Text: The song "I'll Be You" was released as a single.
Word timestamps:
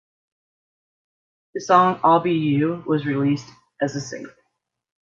The 1.53 1.61
song 1.61 1.99
"I'll 2.03 2.21
Be 2.21 2.31
You" 2.33 2.83
was 2.87 3.05
released 3.05 3.45
as 3.79 3.95
a 3.95 4.01
single. 4.01 4.33